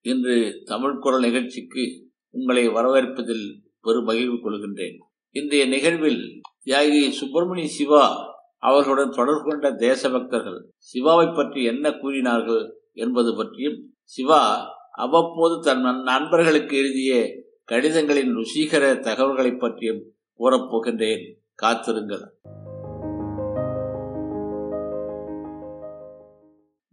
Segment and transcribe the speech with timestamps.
[0.00, 3.46] இன்று தமிழ் குரல் நிகழ்ச்சிக்கு உங்களை வரவேற்பதில்
[3.80, 4.96] பெரும் மகிழ்வு கொள்கின்றேன்.
[5.30, 13.92] இன்றைய நிகழ்வில் தியாகி சுப்பிரமணிய சிவா அவர்களுடன் தொடர்பு கொண்ட தேசபக்தர்கள் சிவாவை பற்றி என்ன கூறினார்கள் என்பது பற்றியும்
[14.04, 17.26] சிவா அவ்வப்போது தன் நண்பர்களுக்கு எழுதிய
[17.72, 20.02] கடிதங்களின் ருசிகர தகவல்களை பற்றியும்
[20.38, 21.34] கூறப்போகின்றேன்.
[21.54, 22.24] காத்திருங்கள்.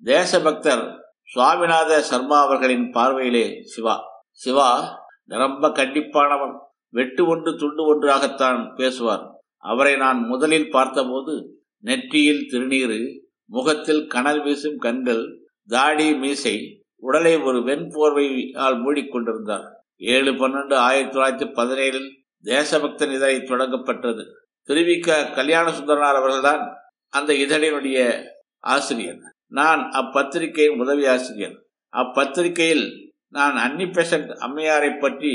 [0.04, 4.02] தேசபக்தர் சுவாமிநாத சர்மா அவர்களின் பார்வையிலே சிவா.
[4.32, 6.58] சிவா நிரம்ப கண்டிப்பானவன்.
[6.90, 9.24] வெட்டு ஒன்று துண்டு ஒன்றாகத்தான் பேசுவார்.
[9.58, 15.24] அவரை நான் முதலில் பார்த்தபோது நெற்றியில் திருநீரு முகத்தில் கனல் வீசும் கண்கள்
[15.68, 22.10] தாடி மீசை உடலை ஒரு வெண்போர்வையால் மூடிக்கொண்டிருந்தார் ஏழு பன்னெண்டு ஆயிரத்தி தொள்ளாயிரத்தி பதினேழில்
[22.42, 24.26] தேசபக்தன் இதழை தொடங்கப்பட்டது.
[24.62, 26.74] திருவிக்க கல்யாண சுந்தரனார் அவர்கள்தான்
[27.10, 28.24] அந்த இதழினுடைய
[28.60, 29.35] ஆசிரியர்.
[29.56, 31.56] நான் அப்பத்திரிகையின் உதவி ஆசிரியர்
[31.94, 32.86] அப்பத்திரிகையில்
[33.30, 35.34] நான் அன்னிபெசன்ட் அம்மையாரை பற்றி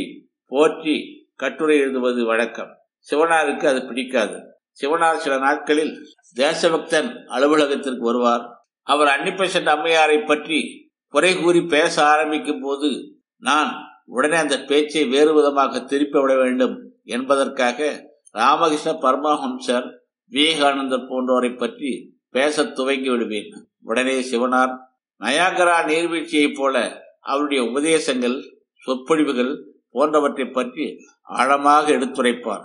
[0.52, 0.96] போற்றி
[1.36, 2.72] கட்டுரை எழுதுவது வழக்கம்.
[3.06, 4.36] சிவனாருக்கு அது பிடிக்காது.
[4.78, 5.92] சிவனார் சில நாட்களில்
[6.36, 8.44] தேசபக்தன் அலுவலகத்திற்கு வருவார்.
[8.86, 10.58] அவர் அன்னிபெசன்ட் அம்மையாரை பற்றி
[11.14, 12.90] குறை கூறி பேச ஆரம்பிக்கும் போது
[13.42, 13.70] நான்
[14.06, 16.76] உடனே அந்த பேச்சை வேறு விதமாக திருப்பி விட வேண்டும்
[17.08, 17.88] என்பதற்காக
[18.34, 19.86] ராமகிருஷ்ண பரமஹம்சர்
[20.32, 21.90] விவேகானந்தர் போன்றோரை பற்றி
[22.30, 23.50] பேச துவங்கி விடுவேன்
[23.82, 24.76] உடனே சிவனார்
[25.20, 28.42] நயாகரா நீர்வீழ்ச்சியைப் போல அவருடைய உபதேசங்கள்
[28.74, 32.64] சொற்பொழிவுகள் போன்றவற்றை பற்றி ஆழமாக எடுத்துரைப்பார்.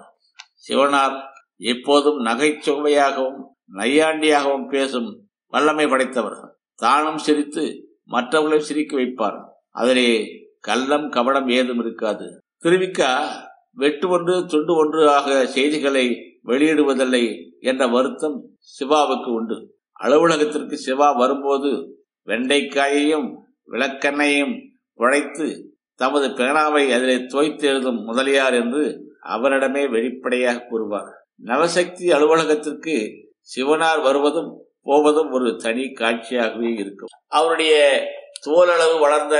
[0.67, 1.21] சிவனார்
[1.57, 3.37] எப்போதும் நகைச்சுவையாகவும்
[3.73, 6.57] நையாண்டியாகவும் பேசும் வல்லமை படைத்தவர்.
[6.75, 9.43] தானும் சிரித்து மற்றவர்களை சிரிக்க வைப்பார்.
[9.71, 10.27] அதிலே
[10.59, 12.37] கள்ளம் கவனம் ஏதும் இருக்காது.
[12.63, 13.25] திருவிக்கா
[13.71, 19.74] வெட்டு ஒன்று துண்டு ஒன்று ஆக செய்திகளை வெளியிடுவதில்லை என்ற வருத்தம் சிவாவுக்கு உண்டு.
[20.03, 23.27] அலுவலகத்திற்கு சிவா வரும்போது வெண்டைக்காயையும்
[23.71, 24.55] விளக்கெண்ணையும்
[24.97, 25.61] குழைத்து
[25.95, 31.11] தமது பேனாவை அதிலே தோய்த்து எழுதும் முதலியார் என்று அவரிடமே வெளிப்படையாக கூறுவார்.
[31.43, 33.11] நவசக்தி அலுவலகத்திற்கு
[33.55, 37.07] சிவனார் வருவதும் போவதும் ஒரு தனி காட்சியாகவே இருக்கும்.
[37.27, 38.03] அவருடைய
[38.45, 39.35] தோலளவு வளர்ந்த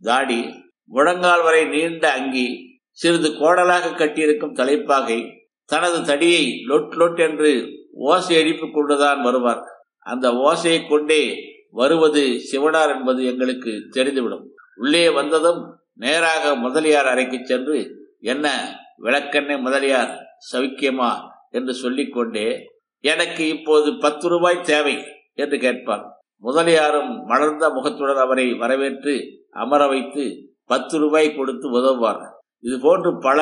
[0.00, 0.40] தாடி
[0.84, 2.46] முழங்கால் வரை நீண்ட அங்கி
[2.90, 9.71] சிறிது கோடலாக கட்டியிருக்கும் தலைப்பாகை தனது தடியை லொட் லொட் என்று ஓசை எழுப்பிக் கொண்டுதான் வருவார்.
[10.02, 11.36] அந்த ஓசையை கொண்டே
[11.70, 14.44] வருவது சிவனார் என்பது எங்களுக்கு தெரிந்துவிடும்.
[14.76, 17.90] உள்ளே வந்ததும் நேராக முதலியார் அறைக்கு சென்று
[18.20, 20.18] என்ன விளக்கெண்ணெய் முதலியார்
[20.52, 21.30] சவிக்கியமா?
[21.50, 22.46] என்று சொல்லிக்கொண்டே
[23.00, 25.04] எனக்கு இப்போது பத்து ரூபாய் தேவை
[25.34, 26.04] என்று கேட்பார்
[26.42, 32.20] முதலியாரும் மலர்ந்த முகத்துடன் அவரை வரவேற்று அமர வைத்து பத்து ரூபாய் கொடுத்து உதவுவார்
[32.60, 33.40] இது போன்று பல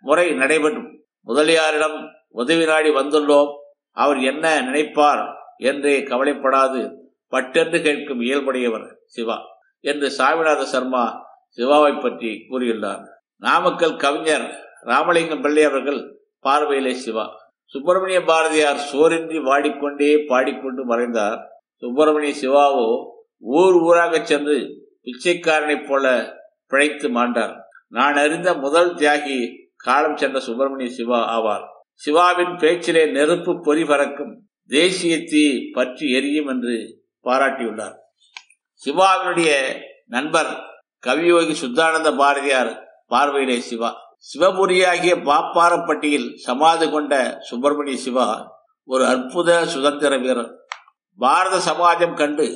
[0.00, 1.00] முறை நடைபெறும்.
[1.20, 3.50] முதலியாரிடம் உதவி நாடி வந்துள்ளோம்.
[3.90, 6.98] அவர் என்ன நினைப்பார் என்றே கவலைப்படாது.
[7.28, 9.38] பட்டென்று கேட்கும் இயல்புடையவர் சிவா
[9.80, 11.24] என்று சாமிநாத சர்மா
[11.56, 13.04] சிவாவை பற்றி கூறியுள்ளார்.
[13.36, 17.30] நாமக்கல் கவிஞர் ராமலிங்கம் பிள்ளை அவர்கள் பார்வையிலே சிவா.
[17.64, 21.40] சுப்பிரமணிய பாரதியார் சோரின்றி வாடிக்கொண்டே பாடிக்கொண்டு மறைந்தார்.
[21.74, 23.04] சுப்பிரமணிய சிவாவோ
[23.38, 26.34] ஊர் ஊராக சென்று பிச்சைக்காரனைப் போல
[26.66, 27.54] பிழைத்து மாண்டார்.
[27.88, 31.64] நான் அறிந்த முதல் தியாகி காலம் சென்ற சுப்பிரமணிய சிவா ஆவார்.
[31.92, 35.44] சிவாவின் பேச்சிலே நெருப்பு பொறி பறக்கும் தேசியத்தை
[35.76, 36.76] பற்றி எரியும் என்று
[37.26, 37.96] பாராட்டியுள்ளார்.
[38.82, 39.50] சிவாவினுடைய
[40.14, 40.50] நண்பர்
[41.06, 42.72] கவியோகி சுத்தானந்த பாரதியார்
[43.12, 43.90] பார்வையிலே சிவா.
[44.28, 47.14] சிவபுரியாகிய பாப்பாரப்பட்டியில் சமாதி கொண்ட
[47.48, 48.26] சுப்பிரமணிய சிவா
[48.88, 50.52] ஒரு அற்புத சுதந்திர வீரர்.
[51.18, 52.46] பாரத சமாஜம் கண்டு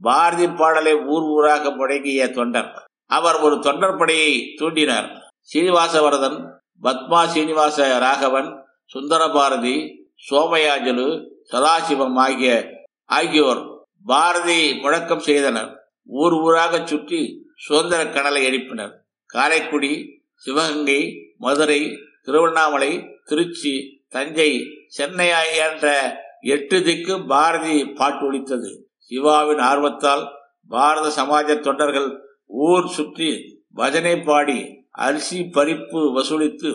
[0.00, 2.68] பாரதி பாடலை ஊர் ஊராக முழங்கிய தொண்டர்.
[3.16, 5.08] அவர் ஒரு தொண்டர் படையை தூண்டினார்.
[5.50, 6.38] சீனிவாசவரதன்
[6.82, 8.50] பத்மா சீனிவாச ராகவன்
[8.92, 9.76] சுந்தர பாரதி
[10.28, 11.08] சோமயாஜலு
[11.52, 12.52] சதாசிவம் ஆகிய
[13.04, 13.60] ஆகியோர்
[14.06, 15.70] பாரதியை முழக்கம் செய்தனர்.
[16.20, 17.20] ஊர் ஊராக சுற்றி
[17.66, 18.92] சுதந்திர கடலை எழுப்பினர்
[19.26, 19.92] காரைக்குடி
[20.44, 21.00] சிவகங்கை
[21.44, 21.80] மதுரை
[22.24, 22.90] திருவண்ணாமலை
[23.24, 23.72] திருச்சி
[24.08, 24.50] தஞ்சை
[24.96, 25.28] சென்னை
[25.66, 25.86] என்ற
[26.54, 28.70] எட்டு திக்கு பாரதி பாட்டு ஒழித்தது
[29.10, 30.24] சிவாவின் ஆர்வத்தால்
[30.74, 32.10] பாரத சமாஜ தொண்டர்கள்
[32.68, 33.30] ஊர் சுற்றி
[33.74, 34.58] பஜனை பாடி
[35.06, 36.70] அரிசி பறிப்பு வசூலித்து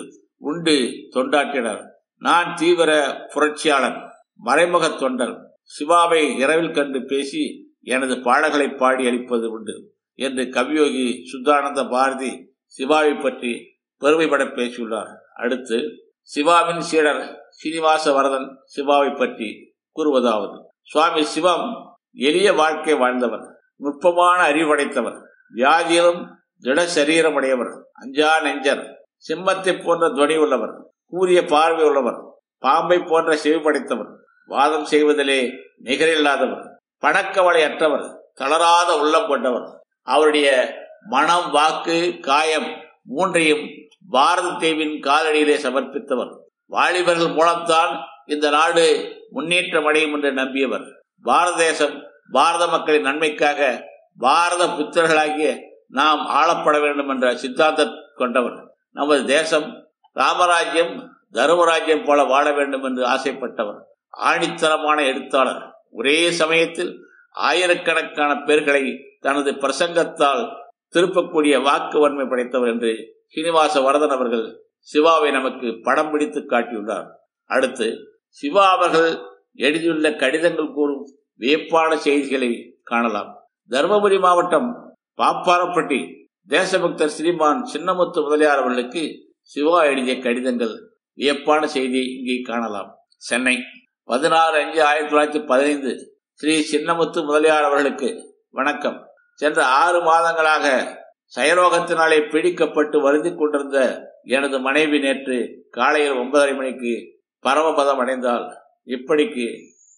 [0.50, 0.75] உண்டு
[1.15, 1.81] தொண்டாற்றினர்.
[2.21, 2.92] நான் தீவிர
[3.33, 3.97] புரட்சியாளன்.
[4.39, 5.35] மறைமுக தொண்டர்
[5.75, 7.44] சிவாவை இரவில் கண்டு பேசி
[7.85, 9.75] எனது பாடல்களை பாடி அளிப்பது உண்டு
[10.19, 12.31] என்று கவியோகி சுத்தானந்த பாரதி
[12.75, 13.51] சிவாவை பற்றி
[14.01, 15.12] பெருமைப்பட பேசியுள்ளார்.
[15.33, 15.77] அடுத்து
[16.30, 17.21] சிவாவின் சீடர்
[17.59, 19.50] சீனிவாச வரதன் சிவாவை பற்றி
[19.95, 20.57] கூறுவதாவது.
[20.91, 21.65] சுவாமி சிவம்
[22.19, 23.45] எளிய வாழ்க்கை வாழ்ந்தவர்
[23.80, 25.18] நுட்பமான அறிவடைத்தவர்
[25.53, 26.21] வியாதியிலும்
[26.63, 27.71] திட சரீரமுடையவர்
[28.01, 28.83] அஞ்சா நெஞ்சர்
[29.27, 30.74] சிம்மத்தை போன்ற துணி உள்ளவர்
[31.13, 32.19] கூறிய பார்வை உள்ளவர்
[32.63, 34.12] பாம்பை போன்ற செவி படைத்தவர்
[34.48, 35.40] வாதம் செய்வதிலே
[35.84, 36.66] நிகரில்லாதவர்
[37.04, 39.68] பணக்கவலை அற்றவர் தளராத உள்ளம் கொண்டவர்.
[40.04, 40.50] அவருடைய
[41.10, 42.69] மனம் வாக்கு காயம்
[43.04, 43.63] மூன்றையும்
[44.10, 46.31] பாரத தேவின் காலடியிலே சமர்ப்பித்தவர்.
[46.66, 47.94] வாலிபர்கள் மூலம்தான்
[48.25, 48.86] இந்த நாடு
[49.31, 50.86] முன்னேற்றம் அடையும் என்று நம்பியவர்.
[51.22, 51.95] பாரத தேசம்
[52.31, 55.50] பாரத மக்களின் நன்மைக்காக பாரத புத்திரர்களாகிய
[55.88, 58.57] நாம் ஆளப்பட வேண்டும் என்ற சித்தாந்தம் கொண்டவர்.
[58.92, 59.68] நமது தேசம்
[60.12, 60.94] ராமராஜ்யம்
[61.34, 63.80] தர்மராஜ்யம் போல வாழ வேண்டும் என்று ஆசைப்பட்டவர்.
[64.18, 65.74] ஆணித்தரமான எழுத்தாளர்.
[65.92, 66.92] ஒரே சமயத்தில்
[67.31, 70.44] ஆயிரக்கணக்கான பேர்களை தனது பிரசங்கத்தால்
[70.94, 72.92] திருப்பக்கூடிய வாக்கு வன்மை படைத்தவர் என்று
[73.27, 74.45] சீனிவாச வரதன் அவர்கள்
[74.94, 77.07] சிவாவை நமக்கு படம் பிடித்து காட்டியுள்ளார்.
[77.45, 79.19] அடுத்து சிவா அவர்கள்
[79.56, 81.06] எழுதியுள்ள கடிதங்கள் கூறும்
[81.38, 83.48] வியப்பான செய்திகளை காணலாம்.
[83.69, 86.00] தருமபுரி மாவட்டம் பாப்பாரப்பட்டி
[86.48, 89.04] தேசபக்தர் ஸ்ரீமான் சின்னமுத்து முதலியார் அவர்களுக்கு
[89.42, 90.74] சிவா எழுதிய கடிதங்கள்
[91.16, 92.95] வியப்பான செய்தியை இங்கே காணலாம்.
[93.18, 93.57] சென்னை.
[94.09, 95.91] பதினாறு அஞ்சு ஆயிரத்தி தொள்ளாயிரத்தி பதினைந்து
[96.33, 98.09] ஸ்ரீ சின்னமுத்து முதலியார் அவர்களுக்கு
[98.50, 99.07] வணக்கம்.
[99.33, 100.65] சென்ற ஆறு மாதங்களாக
[101.35, 105.38] சயரோகத்தினாலே பீடிக்கப்பட்டு வருந்தி கொண்டிருந்த எனது மனைவி நேற்று
[105.69, 106.94] காலையில் ஒன்பதரை மணிக்கு
[107.39, 108.45] பரமபதம் அடைந்தால்
[108.85, 109.45] இப்படிக்கு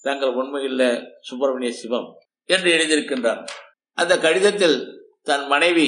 [0.01, 2.07] தங்கள் உண்மையில் சுப்பிரமணிய சிவம்
[2.45, 3.45] என்று எழுதியிருக்கின்றார்.
[3.93, 4.77] அந்த கடிதத்தில்
[5.23, 5.87] தன் மனைவி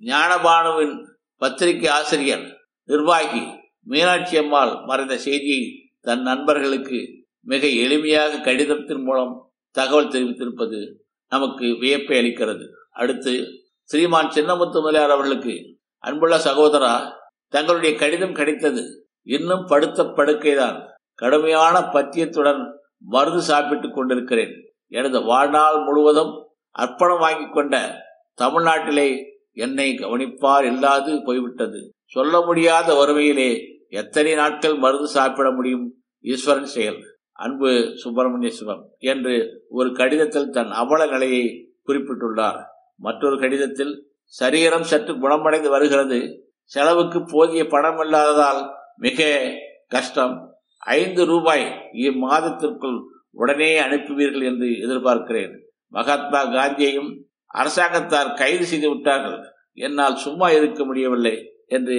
[0.00, 0.96] ஞானபானுவின்
[1.36, 2.46] பத்திரிகை ஆசிரியர்
[2.84, 3.44] நிர்வாகி
[3.82, 5.62] மீனாட்சி அம்மாள் மறைந்த செய்தியை
[6.00, 10.92] தன் நண்பர்களுக்கு மிக எளிமையாக கடிதத்தின் மூலம் தகவல் தெரிவித்திருப்பது
[11.28, 12.68] நமக்கு வியப்பை அளிக்கிறது.
[12.92, 13.46] அடுத்து
[13.82, 17.12] ஸ்ரீமான் சின்னமுத்து முதலியார் அவர்களுக்கு அன்புள்ள சகோதரா
[17.48, 19.08] தங்களுடைய கடிதம் கிடைத்தது.
[19.22, 20.82] இன்னும் படுத்த படுக்கைதான்.
[21.14, 24.72] கடுமையான பத்தியத்துடன் மருந்து சாப்பிட்டுக் கொண்டிருக்கிறேன்.
[24.86, 28.02] எனது வாழ்நாள் முழுவதும் அர்ப்பணம் வாங்கி கொண்ட
[28.42, 29.22] தமிழ்நாட்டிலே
[29.52, 31.90] என்னை கவனிப்பார் இல்லாது போய்விட்டது.
[32.10, 35.94] சொல்ல முடியாத வறுமையிலே எத்தனை நாட்கள் மருந்து சாப்பிட முடியும்?
[36.20, 37.15] ஈஸ்வரன் செயல்.
[37.36, 41.44] அன்பு சுப்பிரமணிய சிவம் என்று ஒரு கடிதத்தில் தன் அவல நிலையை
[41.86, 42.60] குறிப்பிட்டுள்ளார்.
[42.96, 43.92] மற்றொரு கடிதத்தில்
[44.24, 46.48] சரீரம் சற்று குணமடைந்து வருகிறது.
[46.62, 49.48] செலவுக்கு போதிய பணம் இல்லாததால் மிக
[49.88, 50.34] கஷ்டம்.
[50.78, 52.98] ஐந்து ரூபாய் இம்மாதத்திற்குள்
[53.32, 55.54] உடனே அனுப்புவீர்கள் என்று எதிர்பார்க்கிறேன்.
[55.88, 57.10] மகாத்மா காந்தியையும்
[57.46, 59.38] அரசாங்கத்தார் கைது செய்து விட்டார்கள்.
[59.72, 61.36] என்னால் சும்மா இருக்க முடியவில்லை
[61.66, 61.98] என்று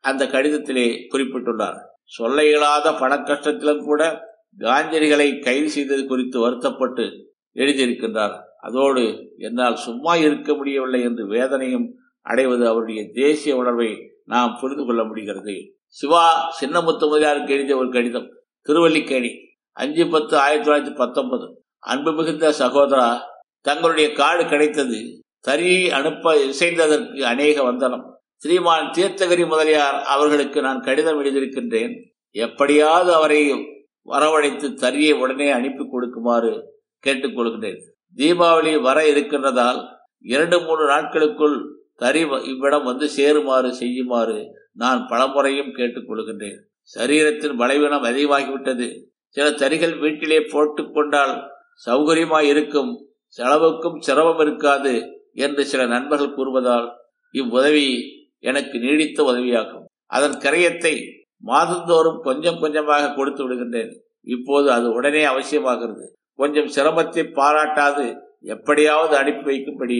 [0.00, 1.78] அந்த கடிதத்திலே குறிப்பிட்டுள்ளார்.
[2.04, 4.02] சொல்ல இயலாத பண கஷ்டத்திலும் கூட
[4.58, 8.36] காந்தியடிகளை கைது செய்தது குறித்து வருத்தப்பட்டு எழுதியிருக்கின்றார்.
[8.60, 15.54] அதோடு என்னால் சும்மா இருக்க முடியவில்லை என்று வேதனையும் அடைவது அவருடைய தேசிய உணர்வை நாம் புரிந்து கொள்ள முடிகிறது.
[15.86, 18.28] சிவா சின்னமுத்து முதலியாருக்கு எழுதிய ஒரு கடிதம்
[18.68, 19.30] திருவல்லிக்கேணி
[19.72, 21.62] அஞ்சு பத்து ஆயிரத்தி தொள்ளாயிரத்தி பத்தொன்பது.
[21.78, 23.18] அன்பு மிகுந்த சகோதரா
[23.60, 28.20] தங்களுடைய காடு கிடைத்தது தறி அனுப்ப இசைந்ததற்கு அநேக வந்தனம்.
[28.36, 31.92] ஸ்ரீமான் தீர்த்தகிரி முதலியார் அவர்களுக்கு நான் கடிதம் எழுதியிருக்கின்றேன்.
[32.30, 33.54] எப்படியாவது அவரை
[34.10, 36.52] வரவழைத்து தரியை உடனே அனுப்பி கொடுக்குமாறு
[37.04, 37.80] கேட்டுக்கொள்கிறேன்
[38.16, 39.80] தீபாவளி வர இருக்கின்றதால்
[40.24, 41.58] இரண்டு மூன்று நாட்களுக்குள்
[41.96, 44.38] தறி இவ்விடம் வந்து சேருமாறு செய்யுமாறு
[44.72, 46.58] நான் பலமுறையும் கேட்டுக்கொள்கின்றேன்
[46.90, 48.86] சரீரத்தின் பலவீனம் அதிகமாகிவிட்டது.
[49.36, 51.34] சில தறிகள் வீட்டிலே போட்டுக்கொண்டால்
[51.86, 52.90] சௌகரியமாய் இருக்கும்
[53.36, 54.94] செலவுக்கும் சிரமம் இருக்காது
[55.34, 56.86] என்று சில நண்பர்கள் கூறுவதால்
[57.34, 57.86] இவ்வுதவி
[58.38, 59.84] எனக்கு நீடித்த உதவியாகும்.
[60.06, 60.94] அதன் கரையத்தை
[61.42, 63.92] மாதந்தோறும் கொஞ்சம் கொஞ்சமாக கொடுத்து விடுகின்றேன்.
[64.26, 66.06] இப்போது அது உடனே அவசியமாகிறது.
[66.34, 69.98] கொஞ்சம் சிரமத்தை பாராட்டாது எப்படியாவது அனுப்பி வைக்கும்படி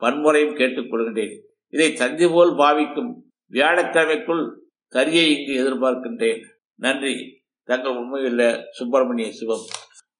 [0.00, 1.34] பன்முறையும் கேட்டுக்கொள்கின்றேன்
[1.68, 3.12] இதை தந்தி போல் பாவிக்கும்
[3.52, 4.44] வியாழக்கிழமைக்குள்
[4.88, 6.40] தரியை இங்கு எதிர்பார்க்கின்றேன்.
[6.74, 7.40] நன்றி.
[7.64, 9.66] தங்கள் உண்மையுள்ள சுப்பிரமணிய சிவம்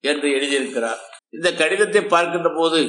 [0.00, 1.00] என்று எழுதியிருக்கிறார்.
[1.28, 2.80] இந்த கடிதத்தை பார்க்கின்ற போது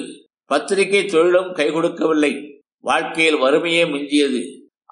[0.46, 2.34] பத்திரிகை தொழிலும் கை கொடுக்கவில்லை.
[2.80, 4.42] வாழ்க்கையில் வறுமையே மிஞ்சியது.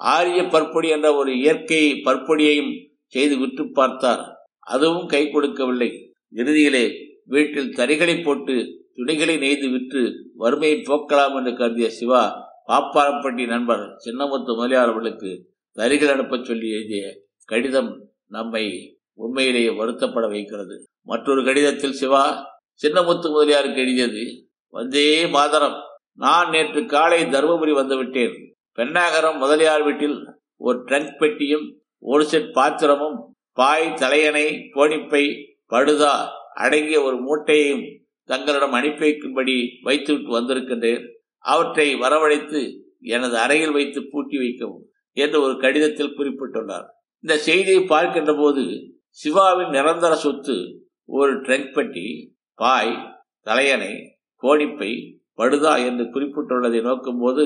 [0.02, 2.72] ஆரிய பற்பொடி என்ற ஒரு இயற்கை பற்பொடியையும்
[3.14, 4.22] செய்து விற்று பார்த்தார்.
[4.60, 5.90] அதுவும் கை கொடுக்கவில்லை.
[6.34, 6.86] இறுதியிலே
[7.26, 8.56] வீட்டில் தறிகளை போட்டு
[8.98, 10.02] துணிகளை நெய்து விற்று
[10.36, 12.22] வறுமையை போக்கலாம் என்று கருதிய சிவா
[12.68, 15.32] பாப்பாரப்பட்டி நண்பர் சின்னமுத்து முதலியார் அவர்களுக்கு
[15.78, 17.04] தறிகள் அனுப்ப சொல்லி எழுதிய
[17.50, 17.92] கடிதம்
[18.28, 18.64] நம்மை
[19.20, 20.76] உண்மையிலேயே வருத்தப்பட வைக்கிறது.
[21.02, 22.24] மற்றொரு கடிதத்தில் சிவா
[22.82, 24.24] சின்னமுத்து முதலியாருக்கு எழுதியது
[24.74, 25.78] வந்தே மாதரம்
[26.14, 28.36] நான் நேற்று காலை தருமபுரி வந்துவிட்டேன்
[28.78, 30.18] பெண்ணாகரம் முதலியார் வீட்டில்
[30.58, 31.66] ஒரு ட்ரங்க் பெட்டியும்
[32.04, 33.18] ஒரு செட் பாத்திரமும்
[33.52, 35.24] பாய் தலையணை கோணிப்பை
[35.70, 36.14] படுதா
[36.54, 37.84] அடங்கிய ஒரு மூட்டையையும்
[38.30, 41.04] தங்களிடம் அனுப்பி வைக்கும்படி வைத்துவிட்டு வந்திருக்கின்றேன்.
[41.46, 42.62] அவற்றை வரவழைத்து
[43.00, 44.84] எனது அறையில் வைத்து பூட்டி வைக்கவும்
[45.18, 46.88] என்று ஒரு கடிதத்தில் குறிப்பிட்டுள்ளார்.
[47.24, 48.64] இந்த செய்தியை பார்க்கின்ற போது
[49.10, 50.56] சிவாவின் நிரந்தர சொத்து
[51.10, 52.06] ஒரு ட்ரங்க் பெட்டி
[52.60, 52.94] பாய்
[53.48, 53.94] தலையணை
[54.44, 54.92] கோணிப்பை
[55.38, 57.46] படுதா என்று குறிப்பிட்டுள்ளதை நோக்கும்போது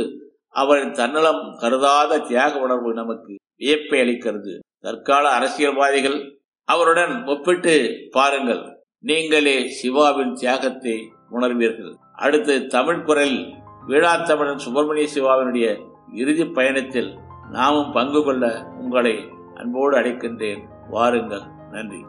[0.56, 4.60] அவரின் தன்னலம் கருதாத தியாக உணர்வு நமக்கு வியப்பை அளிக்கிறது.
[4.80, 8.62] தற்கால அரசியல்வாதிகள் அவருடன் ஒப்பிட்டு பாருங்கள்.
[9.00, 11.94] நீங்களே சிவாவின் தியாகத்தை உணர்வீர்கள்.
[12.14, 13.54] அடுத்து தமிழ் குரல்
[13.88, 15.66] வீழாத்தமிழன் சுப்பிரமணிய சிவாவினுடைய
[16.14, 17.18] இறுதி பயணத்தில்
[17.52, 20.62] நாமும் பங்கு கொள்ள உங்களை அன்போடு அழைக்கின்றேன்.
[20.90, 21.42] வாருங்கள்.
[21.72, 22.06] நன்றி.